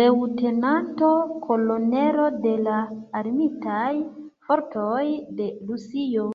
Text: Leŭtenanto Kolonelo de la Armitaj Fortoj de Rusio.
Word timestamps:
Leŭtenanto 0.00 1.12
Kolonelo 1.46 2.28
de 2.50 2.58
la 2.66 2.82
Armitaj 3.24 3.90
Fortoj 4.52 5.02
de 5.42 5.52
Rusio. 5.68 6.24